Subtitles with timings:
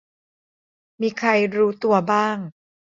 [1.01, 2.37] มีใครรู้ตัวบ้าง